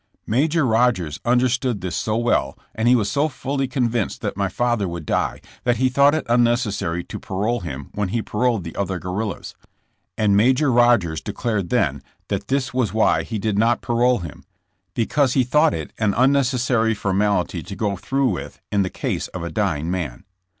Major 0.25 0.65
Rodgers 0.65 1.19
understood 1.25 1.81
this 1.81 1.95
so 1.95 2.17
well, 2.17 2.57
and 2.73 2.87
he 2.87 2.95
was 2.95 3.07
so 3.07 3.27
fully 3.27 3.67
con 3.67 3.87
vinced 3.87 4.21
that 4.21 4.35
my 4.35 4.49
father 4.49 4.87
would 4.87 5.05
die, 5.05 5.41
that 5.63 5.77
he 5.77 5.89
thought 5.89 6.15
it 6.15 6.25
unnecessary 6.27 7.03
to 7.03 7.19
parole 7.19 7.59
him 7.59 7.89
when 7.93 8.07
he 8.07 8.23
paroled 8.23 8.63
the 8.63 8.75
other 8.75 8.97
guerrillas, 8.97 9.53
and 10.17 10.35
Major 10.35 10.71
Rodgers 10.71 11.21
declared 11.21 11.69
then 11.69 12.01
that 12.29 12.37
54 12.37 12.37
JKSSE 12.37 12.39
JAMES. 12.39 12.47
this 12.47 12.73
was 12.73 12.93
why 12.95 13.21
he 13.21 13.37
did 13.37 13.59
not 13.59 13.81
parole 13.81 14.17
him, 14.17 14.43
because 14.95 15.33
he 15.33 15.43
thought 15.43 15.75
it 15.75 15.93
an 15.99 16.15
unnecessary 16.17 16.95
formality 16.95 17.61
to 17.61 17.75
go 17.75 17.95
through 17.95 18.29
with 18.29 18.59
in 18.71 18.81
the 18.81 18.89
case 18.89 19.27
of 19.27 19.43
a 19.43 19.51
dying 19.51 19.91
man. 19.91 20.23